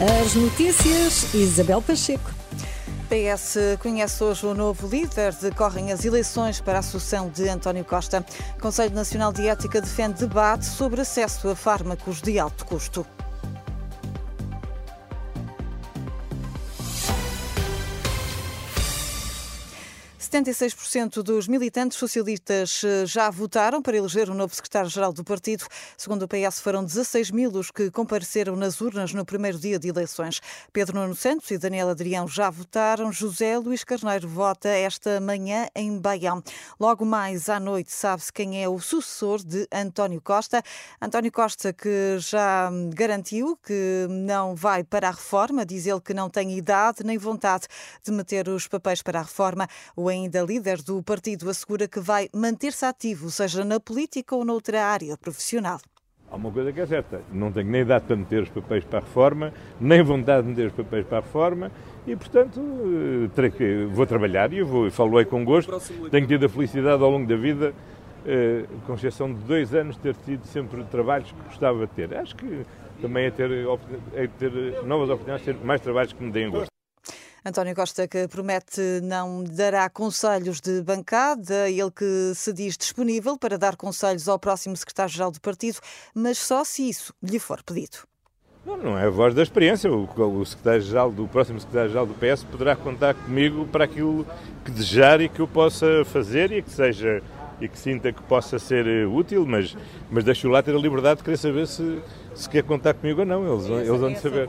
As 0.00 0.32
notícias, 0.36 1.34
Isabel 1.34 1.82
Pacheco. 1.82 2.30
PS 3.08 3.56
conhece 3.82 4.22
hoje 4.22 4.46
o 4.46 4.54
novo 4.54 4.86
líder. 4.86 5.34
Decorrem 5.34 5.90
as 5.90 6.04
eleições 6.04 6.60
para 6.60 6.78
a 6.78 6.82
sucessão 6.82 7.28
de 7.28 7.48
António 7.48 7.84
Costa. 7.84 8.24
Conselho 8.60 8.94
Nacional 8.94 9.32
de 9.32 9.48
Ética 9.48 9.80
defende 9.80 10.20
debate 10.20 10.66
sobre 10.66 11.00
acesso 11.00 11.48
a 11.48 11.56
fármacos 11.56 12.22
de 12.22 12.38
alto 12.38 12.64
custo. 12.64 13.04
76% 20.28 21.22
dos 21.22 21.48
militantes 21.48 21.96
socialistas 21.96 22.82
eh, 22.84 23.06
já 23.06 23.30
votaram 23.30 23.80
para 23.80 23.96
eleger 23.96 24.28
o 24.28 24.34
novo 24.34 24.54
secretário-geral 24.54 25.10
do 25.10 25.24
partido. 25.24 25.64
Segundo 25.96 26.24
o 26.24 26.28
PS, 26.28 26.60
foram 26.60 26.84
16 26.84 27.30
mil 27.30 27.50
os 27.52 27.70
que 27.70 27.90
compareceram 27.90 28.54
nas 28.54 28.78
urnas 28.82 29.14
no 29.14 29.24
primeiro 29.24 29.58
dia 29.58 29.78
de 29.78 29.88
eleições. 29.88 30.40
Pedro 30.70 31.00
Nuno 31.00 31.14
Santos 31.14 31.50
e 31.50 31.56
Daniel 31.56 31.88
Adrião 31.88 32.28
já 32.28 32.50
votaram. 32.50 33.10
José 33.10 33.56
Luís 33.56 33.84
Carneiro 33.84 34.28
vota 34.28 34.68
esta 34.68 35.18
manhã 35.18 35.66
em 35.74 35.98
Baião. 35.98 36.42
Logo 36.78 37.06
mais 37.06 37.48
à 37.48 37.58
noite 37.58 37.90
sabe-se 37.90 38.30
quem 38.30 38.62
é 38.62 38.68
o 38.68 38.78
sucessor 38.78 39.42
de 39.42 39.66
António 39.72 40.20
Costa. 40.20 40.62
António 41.00 41.32
Costa 41.32 41.72
que 41.72 42.18
já 42.18 42.70
garantiu 42.94 43.56
que 43.56 44.06
não 44.10 44.54
vai 44.54 44.84
para 44.84 45.08
a 45.08 45.12
reforma, 45.12 45.64
diz 45.64 45.86
ele 45.86 46.02
que 46.02 46.12
não 46.12 46.28
tem 46.28 46.58
idade 46.58 47.02
nem 47.02 47.16
vontade 47.16 47.66
de 48.02 48.12
meter 48.12 48.46
os 48.48 48.68
papéis 48.68 49.00
para 49.00 49.20
a 49.20 49.22
reforma. 49.22 49.66
O 49.96 50.10
ainda 50.18 50.42
líder 50.42 50.82
do 50.82 51.02
partido 51.02 51.48
assegura 51.48 51.86
que 51.88 52.00
vai 52.00 52.28
manter-se 52.34 52.84
ativo, 52.84 53.30
seja 53.30 53.64
na 53.64 53.78
política 53.78 54.34
ou 54.34 54.44
noutra 54.44 54.84
área 54.84 55.16
profissional. 55.16 55.80
Há 56.30 56.36
uma 56.36 56.50
coisa 56.50 56.70
que 56.72 56.80
é 56.80 56.86
certa, 56.86 57.22
não 57.32 57.50
tenho 57.50 57.70
nem 57.70 57.80
idade 57.80 58.04
para 58.04 58.16
meter 58.16 58.42
os 58.42 58.50
papéis 58.50 58.84
para 58.84 58.98
a 58.98 59.02
reforma, 59.02 59.52
nem 59.80 60.02
vontade 60.02 60.42
de 60.42 60.50
meter 60.50 60.66
os 60.66 60.72
papéis 60.74 61.06
para 61.06 61.18
a 61.18 61.20
reforma 61.22 61.72
e, 62.06 62.14
portanto, 62.14 62.60
que, 63.56 63.88
vou 63.90 64.06
trabalhar 64.06 64.52
e 64.52 64.58
eu 64.58 64.66
vou, 64.66 64.90
falo 64.90 65.24
com 65.24 65.42
gosto. 65.42 65.72
Tenho 66.10 66.26
tido 66.26 66.44
a 66.44 66.48
felicidade 66.48 67.02
ao 67.02 67.10
longo 67.10 67.26
da 67.26 67.36
vida, 67.36 67.72
eh, 68.26 68.64
com 68.86 68.94
exceção 68.94 69.32
de 69.32 69.40
dois 69.40 69.74
anos, 69.74 69.96
ter 69.96 70.14
tido 70.16 70.44
sempre 70.44 70.84
trabalhos 70.84 71.32
que 71.32 71.42
gostava 71.44 71.86
de 71.86 71.92
ter. 71.94 72.14
Acho 72.14 72.36
que 72.36 72.66
também 73.00 73.24
é 73.24 73.30
ter, 73.30 73.50
é 74.12 74.26
ter 74.26 74.52
novas 74.84 75.08
oportunidades, 75.08 75.46
ter 75.46 75.56
mais 75.64 75.80
trabalhos 75.80 76.12
que 76.12 76.22
me 76.22 76.30
deem 76.30 76.50
gosto. 76.50 76.77
António 77.44 77.74
Costa 77.74 78.08
que 78.08 78.26
promete 78.28 78.80
não 79.02 79.44
dará 79.44 79.88
conselhos 79.88 80.60
de 80.60 80.82
bancada, 80.82 81.70
ele 81.70 81.90
que 81.90 82.32
se 82.34 82.52
diz 82.52 82.76
disponível 82.76 83.38
para 83.38 83.56
dar 83.56 83.76
conselhos 83.76 84.28
ao 84.28 84.38
próximo 84.38 84.76
secretário-geral 84.76 85.30
do 85.30 85.40
partido, 85.40 85.78
mas 86.14 86.38
só 86.38 86.64
se 86.64 86.88
isso 86.88 87.14
lhe 87.22 87.38
for 87.38 87.62
pedido. 87.62 87.98
Não, 88.66 88.76
não 88.76 88.98
é 88.98 89.06
a 89.06 89.10
voz 89.10 89.34
da 89.34 89.42
experiência. 89.42 89.90
O, 89.90 90.04
o 90.04 90.44
secretário-geral 90.44 91.10
do 91.10 91.26
próximo 91.26 91.58
secretário-geral 91.58 92.06
do 92.06 92.14
PS 92.14 92.44
poderá 92.44 92.76
contar 92.76 93.14
comigo 93.14 93.66
para 93.66 93.84
aquilo 93.84 94.26
que 94.64 94.70
desejar 94.70 95.20
e 95.20 95.28
que 95.28 95.40
eu 95.40 95.48
possa 95.48 96.04
fazer 96.04 96.52
e 96.52 96.60
que 96.60 96.70
seja 96.70 97.22
e 97.60 97.68
que 97.68 97.78
sinta 97.78 98.12
que 98.12 98.22
possa 98.22 98.58
ser 98.58 98.86
eh, 98.86 99.06
útil, 99.06 99.46
mas, 99.46 99.76
mas 100.10 100.24
deixo 100.24 100.48
lá 100.48 100.62
ter 100.62 100.74
a 100.74 100.78
liberdade 100.78 101.18
de 101.18 101.24
querer 101.24 101.36
saber 101.36 101.66
se, 101.66 102.02
se 102.34 102.48
quer 102.48 102.62
contar 102.62 102.94
comigo 102.94 103.20
ou 103.20 103.26
não. 103.26 103.46
Eles, 103.52 103.66
eles 103.66 104.00
vão 104.00 104.12
de 104.12 104.20
saber. 104.20 104.48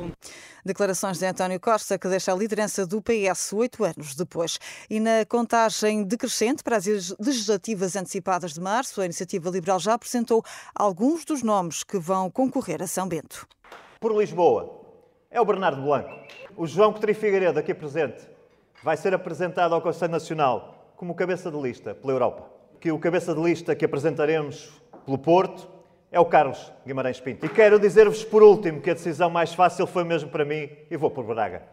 Declarações 0.63 1.17
de 1.17 1.25
António 1.25 1.59
Costa, 1.59 1.97
que 1.97 2.07
deixa 2.07 2.33
a 2.33 2.35
liderança 2.35 2.85
do 2.85 3.01
PS 3.01 3.53
oito 3.53 3.83
anos 3.83 4.13
depois. 4.13 4.59
E 4.89 4.99
na 4.99 5.25
contagem 5.25 6.03
decrescente 6.03 6.63
para 6.63 6.77
as 6.77 6.85
legislativas 7.17 7.95
antecipadas 7.95 8.53
de 8.53 8.61
março, 8.61 9.01
a 9.01 9.05
Iniciativa 9.05 9.49
Liberal 9.49 9.79
já 9.79 9.93
apresentou 9.93 10.43
alguns 10.75 11.23
dos 11.23 11.41
nomes 11.41 11.83
que 11.83 11.97
vão 11.97 12.29
concorrer 12.29 12.81
a 12.81 12.87
São 12.87 13.07
Bento. 13.07 13.47
Por 13.99 14.15
Lisboa, 14.17 14.81
é 15.31 15.39
o 15.39 15.45
Bernardo 15.45 15.81
Blanco. 15.81 16.09
O 16.57 16.67
João 16.67 16.91
Coutinho 16.91 17.15
Figueiredo, 17.15 17.57
aqui 17.57 17.73
presente, 17.73 18.27
vai 18.83 18.97
ser 18.97 19.13
apresentado 19.13 19.73
ao 19.73 19.81
Conselho 19.81 20.11
Nacional 20.11 20.93
como 20.95 21.15
cabeça 21.15 21.49
de 21.49 21.57
lista 21.57 21.95
pela 21.95 22.13
Europa. 22.13 22.58
Que 22.79 22.91
o 22.91 22.99
cabeça 22.99 23.35
de 23.35 23.41
lista 23.41 23.75
que 23.75 23.83
apresentaremos 23.83 24.69
pelo 25.05 25.17
Porto 25.17 25.67
é 26.11 26.19
o 26.19 26.25
Carlos 26.25 26.71
Guimarães 26.85 27.19
Pinto. 27.19 27.45
E 27.45 27.49
quero 27.49 27.77
dizer-vos 27.77 28.23
por 28.23 28.41
último 28.41 28.79
que 28.81 28.89
a 28.89 28.93
decisão 28.93 29.29
mais 29.29 29.53
fácil 29.53 29.85
foi 29.85 30.03
mesmo 30.03 30.29
para 30.29 30.45
mim 30.45 30.69
e 30.89 30.95
vou 30.95 31.11
por 31.11 31.25
Braga. 31.25 31.63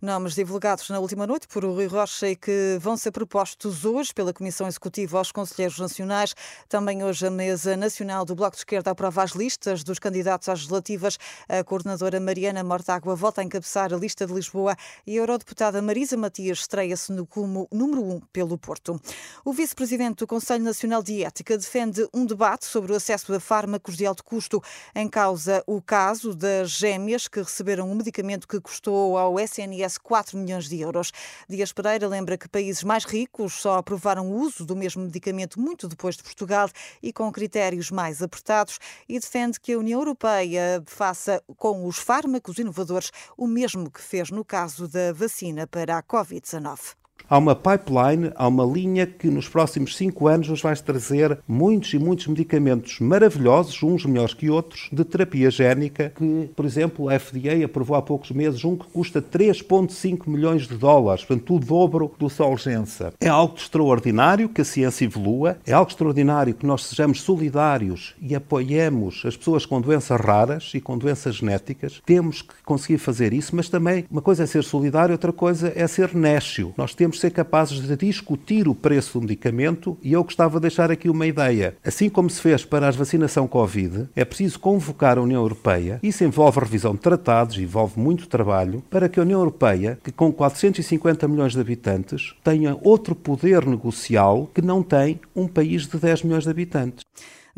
Nomes 0.00 0.34
divulgados 0.34 0.90
na 0.90 1.00
última 1.00 1.26
noite 1.26 1.48
por 1.48 1.64
Rui 1.64 1.86
Rocha 1.86 2.28
e 2.28 2.36
que 2.36 2.76
vão 2.78 2.98
ser 2.98 3.12
propostos 3.12 3.86
hoje 3.86 4.12
pela 4.12 4.30
Comissão 4.30 4.66
Executiva 4.68 5.16
aos 5.16 5.32
Conselheiros 5.32 5.78
Nacionais. 5.78 6.34
Também 6.68 7.02
hoje 7.02 7.26
a 7.26 7.30
Mesa 7.30 7.78
Nacional 7.78 8.26
do 8.26 8.34
Bloco 8.34 8.52
de 8.52 8.58
Esquerda 8.58 8.90
aprova 8.90 9.22
as 9.22 9.30
listas 9.30 9.82
dos 9.82 9.98
candidatos 9.98 10.50
às 10.50 10.58
legislativas. 10.58 11.18
A 11.48 11.64
coordenadora 11.64 12.20
Mariana 12.20 12.62
Mortágua 12.62 13.16
volta 13.16 13.40
a 13.40 13.44
encabeçar 13.44 13.94
a 13.94 13.96
lista 13.96 14.26
de 14.26 14.34
Lisboa 14.34 14.76
e 15.06 15.16
a 15.16 15.22
eurodeputada 15.22 15.80
Marisa 15.80 16.14
Matias 16.14 16.58
estreia-se 16.58 17.10
no 17.10 17.26
como 17.26 17.66
número 17.72 18.02
1 18.04 18.12
um 18.16 18.20
pelo 18.20 18.58
Porto. 18.58 19.00
O 19.46 19.52
vice-presidente 19.52 20.18
do 20.18 20.26
Conselho 20.26 20.62
Nacional 20.62 21.02
de 21.02 21.24
Ética 21.24 21.56
defende 21.56 22.06
um 22.12 22.26
debate 22.26 22.66
sobre 22.66 22.92
o 22.92 22.96
acesso 22.96 23.32
a 23.32 23.40
fármacos 23.40 23.96
de 23.96 24.04
alto 24.04 24.22
custo. 24.22 24.62
Em 24.94 25.08
causa 25.08 25.64
o 25.66 25.80
caso 25.80 26.34
das 26.34 26.68
gêmeas 26.68 27.26
que 27.26 27.40
receberam 27.40 27.90
um 27.90 27.94
medicamento 27.94 28.46
que 28.46 28.60
custou 28.60 29.16
ao 29.16 29.40
SNS 29.40 29.85
4 29.96 30.36
milhões 30.36 30.68
de 30.68 30.80
euros. 30.80 31.12
Dias 31.48 31.72
Pereira 31.72 32.08
lembra 32.08 32.36
que 32.36 32.48
países 32.48 32.82
mais 32.82 33.04
ricos 33.04 33.52
só 33.52 33.78
aprovaram 33.78 34.28
o 34.28 34.40
uso 34.40 34.66
do 34.66 34.74
mesmo 34.74 35.04
medicamento 35.04 35.60
muito 35.60 35.86
depois 35.86 36.16
de 36.16 36.24
Portugal 36.24 36.68
e 37.00 37.12
com 37.12 37.30
critérios 37.30 37.92
mais 37.92 38.20
apertados 38.20 38.80
e 39.08 39.20
defende 39.20 39.60
que 39.60 39.72
a 39.72 39.78
União 39.78 40.00
Europeia 40.00 40.82
faça 40.86 41.40
com 41.56 41.86
os 41.86 41.98
fármacos 41.98 42.58
inovadores 42.58 43.12
o 43.36 43.46
mesmo 43.46 43.88
que 43.88 44.02
fez 44.02 44.30
no 44.30 44.44
caso 44.44 44.88
da 44.88 45.12
vacina 45.12 45.66
para 45.66 45.96
a 45.96 46.02
Covid-19. 46.02 47.05
Há 47.28 47.38
uma 47.38 47.56
pipeline, 47.56 48.30
há 48.36 48.46
uma 48.46 48.64
linha 48.64 49.04
que 49.04 49.28
nos 49.28 49.48
próximos 49.48 49.96
cinco 49.96 50.28
anos 50.28 50.48
nos 50.48 50.62
vai 50.62 50.76
trazer 50.76 51.36
muitos 51.48 51.92
e 51.92 51.98
muitos 51.98 52.28
medicamentos 52.28 53.00
maravilhosos, 53.00 53.82
uns 53.82 54.04
melhores 54.06 54.32
que 54.32 54.48
outros, 54.48 54.88
de 54.92 55.04
terapia 55.04 55.50
génica, 55.50 56.12
que, 56.16 56.48
por 56.54 56.64
exemplo, 56.64 57.08
a 57.08 57.18
FDA 57.18 57.64
aprovou 57.64 57.96
há 57.96 58.02
poucos 58.02 58.30
meses 58.30 58.64
um 58.64 58.76
que 58.76 58.86
custa 58.86 59.20
3,5 59.20 60.28
milhões 60.28 60.68
de 60.68 60.76
dólares, 60.76 61.24
portanto, 61.24 61.56
o 61.56 61.58
dobro 61.58 62.12
do 62.16 62.30
Solgença. 62.30 63.12
É 63.20 63.28
algo 63.28 63.56
extraordinário 63.56 64.48
que 64.48 64.60
a 64.60 64.64
ciência 64.64 65.04
evolua, 65.04 65.58
é 65.66 65.72
algo 65.72 65.90
extraordinário 65.90 66.54
que 66.54 66.66
nós 66.66 66.84
sejamos 66.84 67.22
solidários 67.22 68.14
e 68.20 68.36
apoiemos 68.36 69.24
as 69.26 69.36
pessoas 69.36 69.66
com 69.66 69.80
doenças 69.80 70.20
raras 70.20 70.70
e 70.74 70.80
com 70.80 70.96
doenças 70.96 71.34
genéticas. 71.34 72.00
Temos 72.06 72.40
que 72.42 72.54
conseguir 72.64 72.98
fazer 72.98 73.32
isso, 73.32 73.56
mas 73.56 73.68
também 73.68 74.04
uma 74.08 74.22
coisa 74.22 74.44
é 74.44 74.46
ser 74.46 74.62
solidário, 74.62 75.12
outra 75.12 75.32
coisa 75.32 75.72
é 75.74 75.88
ser 75.88 76.14
nécio. 76.14 76.72
Nós 76.76 76.94
temos 76.94 77.05
ser 77.14 77.30
capazes 77.30 77.80
de 77.80 77.96
discutir 77.96 78.66
o 78.68 78.74
preço 78.74 79.18
do 79.18 79.22
medicamento 79.22 79.96
e 80.02 80.12
eu 80.12 80.24
gostava 80.24 80.58
de 80.58 80.62
deixar 80.62 80.90
aqui 80.90 81.08
uma 81.08 81.26
ideia. 81.26 81.76
Assim 81.84 82.08
como 82.08 82.30
se 82.30 82.40
fez 82.40 82.64
para 82.64 82.88
a 82.88 82.90
vacinação 82.90 83.46
Covid, 83.46 84.08
é 84.14 84.24
preciso 84.24 84.58
convocar 84.58 85.18
a 85.18 85.22
União 85.22 85.42
Europeia. 85.42 86.00
Isso 86.02 86.24
envolve 86.24 86.60
revisão 86.60 86.94
de 86.94 87.00
tratados, 87.00 87.58
envolve 87.58 87.98
muito 87.98 88.28
trabalho, 88.28 88.82
para 88.90 89.08
que 89.08 89.20
a 89.20 89.22
União 89.22 89.40
Europeia, 89.40 89.98
que 90.02 90.10
com 90.10 90.32
450 90.32 91.28
milhões 91.28 91.52
de 91.52 91.60
habitantes, 91.60 92.34
tenha 92.42 92.76
outro 92.82 93.14
poder 93.14 93.66
negocial 93.66 94.50
que 94.54 94.62
não 94.62 94.82
tem 94.82 95.20
um 95.34 95.46
país 95.46 95.86
de 95.86 95.98
10 95.98 96.22
milhões 96.22 96.44
de 96.44 96.50
habitantes. 96.50 97.04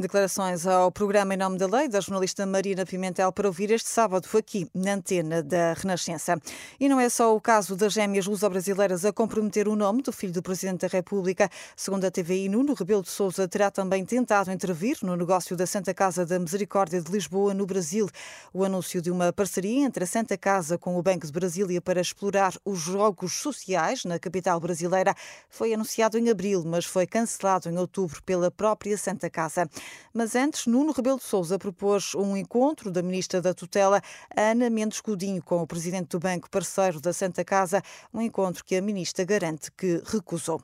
Declarações 0.00 0.64
ao 0.64 0.92
programa 0.92 1.34
Em 1.34 1.36
Nome 1.36 1.58
da 1.58 1.66
Lei 1.66 1.88
da 1.88 1.98
jornalista 1.98 2.46
Marina 2.46 2.86
Pimentel 2.86 3.32
para 3.32 3.48
ouvir 3.48 3.72
este 3.72 3.88
sábado 3.88 4.28
aqui 4.38 4.70
na 4.72 4.92
antena 4.92 5.42
da 5.42 5.72
Renascença. 5.72 6.40
E 6.78 6.88
não 6.88 7.00
é 7.00 7.08
só 7.08 7.34
o 7.34 7.40
caso 7.40 7.74
das 7.74 7.94
gêmeas 7.94 8.24
luso-brasileiras 8.24 9.04
a 9.04 9.12
comprometer 9.12 9.66
o 9.66 9.74
nome 9.74 10.00
do 10.02 10.12
filho 10.12 10.32
do 10.32 10.40
Presidente 10.40 10.82
da 10.82 10.86
República. 10.86 11.50
Segundo 11.74 12.04
a 12.04 12.12
TVI, 12.12 12.48
Nuno 12.48 12.74
Rebelo 12.74 13.02
de 13.02 13.10
Sousa 13.10 13.48
terá 13.48 13.72
também 13.72 14.04
tentado 14.04 14.52
intervir 14.52 14.98
no 15.02 15.16
negócio 15.16 15.56
da 15.56 15.66
Santa 15.66 15.92
Casa 15.92 16.24
da 16.24 16.38
Misericórdia 16.38 17.02
de 17.02 17.10
Lisboa, 17.10 17.52
no 17.52 17.66
Brasil. 17.66 18.08
O 18.54 18.64
anúncio 18.64 19.02
de 19.02 19.10
uma 19.10 19.32
parceria 19.32 19.84
entre 19.84 20.04
a 20.04 20.06
Santa 20.06 20.38
Casa 20.38 20.78
com 20.78 20.96
o 20.96 21.02
Banco 21.02 21.26
de 21.26 21.32
Brasília 21.32 21.80
para 21.80 22.00
explorar 22.00 22.54
os 22.64 22.78
jogos 22.78 23.32
sociais 23.32 24.04
na 24.04 24.16
capital 24.16 24.60
brasileira 24.60 25.12
foi 25.50 25.74
anunciado 25.74 26.16
em 26.16 26.30
abril, 26.30 26.62
mas 26.64 26.84
foi 26.84 27.04
cancelado 27.04 27.68
em 27.68 27.76
outubro 27.76 28.22
pela 28.22 28.48
própria 28.48 28.96
Santa 28.96 29.28
Casa. 29.28 29.68
Mas 30.12 30.34
antes, 30.34 30.66
Nuno 30.66 30.92
Rebelo 30.92 31.18
de 31.18 31.24
Sousa 31.24 31.58
propôs 31.58 32.14
um 32.14 32.36
encontro 32.36 32.90
da 32.90 33.02
ministra 33.02 33.40
da 33.40 33.54
tutela, 33.54 34.02
Ana 34.36 34.68
Mendes 34.70 35.00
Godinho, 35.00 35.42
com 35.42 35.62
o 35.62 35.66
presidente 35.66 36.08
do 36.08 36.18
Banco 36.18 36.50
Parceiro 36.50 37.00
da 37.00 37.12
Santa 37.12 37.44
Casa, 37.44 37.82
um 38.12 38.20
encontro 38.20 38.64
que 38.64 38.76
a 38.76 38.82
ministra 38.82 39.24
garante 39.24 39.70
que 39.72 40.02
recusou. 40.04 40.60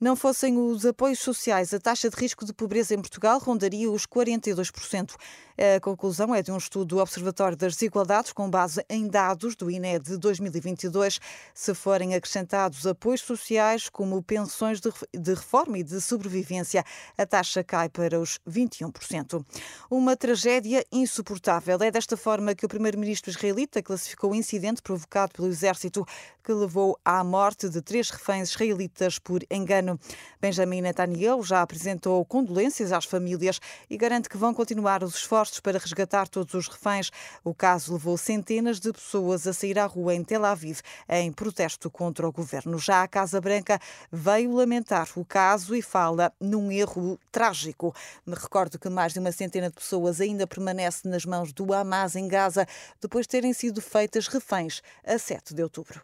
Não 0.00 0.16
fossem 0.16 0.56
os 0.56 0.84
apoios 0.86 1.18
sociais, 1.18 1.74
a 1.74 1.80
taxa 1.80 2.08
de 2.08 2.16
risco 2.16 2.44
de 2.44 2.52
pobreza 2.52 2.94
em 2.94 3.00
Portugal 3.00 3.38
rondaria 3.38 3.90
os 3.90 4.06
42%. 4.06 5.14
A 5.56 5.78
conclusão 5.78 6.34
é 6.34 6.42
de 6.42 6.50
um 6.50 6.56
estudo 6.56 6.96
do 6.96 6.98
Observatório 6.98 7.56
das 7.56 7.74
Desigualdades 7.74 8.32
com 8.32 8.50
base 8.50 8.84
em 8.90 9.06
dados 9.06 9.54
do 9.54 9.70
INE 9.70 10.00
de 10.00 10.16
2022. 10.16 11.20
Se 11.54 11.72
forem 11.74 12.12
acrescentados 12.12 12.84
apoios 12.84 13.20
sociais 13.20 13.88
como 13.88 14.20
pensões 14.20 14.80
de 14.80 15.32
reforma 15.32 15.78
e 15.78 15.84
de 15.84 16.00
sobrevivência, 16.00 16.84
a 17.16 17.24
taxa 17.24 17.62
cai 17.62 17.88
para 17.88 18.18
os 18.18 18.40
21%. 18.48 19.44
Uma 19.88 20.16
tragédia 20.16 20.84
insuportável. 20.90 21.78
É 21.80 21.90
desta 21.90 22.16
forma 22.16 22.52
que 22.56 22.66
o 22.66 22.68
primeiro-ministro 22.68 23.30
israelita 23.30 23.80
classificou 23.80 24.32
o 24.32 24.34
incidente 24.34 24.82
provocado 24.82 25.34
pelo 25.34 25.46
exército 25.46 26.04
que 26.42 26.52
levou 26.52 26.98
à 27.04 27.24
morte 27.24 27.68
de 27.68 27.80
três 27.80 28.10
reféns 28.10 28.50
israelitas 28.50 29.18
por 29.18 29.40
engano. 29.50 29.98
Benjamin 30.40 30.82
Netanyahu 30.82 31.42
já 31.42 31.62
apresentou 31.62 32.22
condolências 32.24 32.92
às 32.92 33.04
famílias 33.04 33.60
e 33.88 33.96
garante 33.96 34.28
que 34.28 34.36
vão 34.36 34.52
continuar 34.52 35.02
os 35.02 35.14
esforços 35.44 35.60
para 35.60 35.78
resgatar 35.78 36.28
todos 36.28 36.54
os 36.54 36.68
reféns. 36.68 37.10
O 37.42 37.54
caso 37.54 37.92
levou 37.92 38.16
centenas 38.16 38.80
de 38.80 38.92
pessoas 38.92 39.46
a 39.46 39.52
sair 39.52 39.78
à 39.78 39.86
rua 39.86 40.14
em 40.14 40.24
Tel 40.24 40.44
Aviv 40.44 40.80
em 41.08 41.32
protesto 41.32 41.90
contra 41.90 42.26
o 42.26 42.32
governo. 42.32 42.78
Já 42.78 43.02
a 43.02 43.08
Casa 43.08 43.40
Branca 43.40 43.78
veio 44.10 44.54
lamentar 44.54 45.08
o 45.16 45.24
caso 45.24 45.74
e 45.74 45.82
fala 45.82 46.32
num 46.40 46.70
erro 46.70 47.18
trágico. 47.30 47.94
Me 48.26 48.34
recordo 48.34 48.78
que 48.78 48.88
mais 48.88 49.12
de 49.12 49.18
uma 49.18 49.32
centena 49.32 49.68
de 49.68 49.74
pessoas 49.74 50.20
ainda 50.20 50.46
permanece 50.46 51.08
nas 51.08 51.24
mãos 51.24 51.52
do 51.52 51.72
Hamas 51.72 52.16
em 52.16 52.26
Gaza 52.26 52.66
depois 53.00 53.26
de 53.26 53.30
terem 53.30 53.52
sido 53.52 53.80
feitas 53.80 54.28
reféns 54.28 54.82
a 55.04 55.18
7 55.18 55.54
de 55.54 55.62
outubro. 55.62 56.02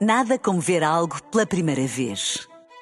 Nada 0.00 0.38
como 0.38 0.60
ver 0.60 0.84
algo 0.84 1.20
pela 1.24 1.44
primeira 1.44 1.84
vez. 1.86 2.47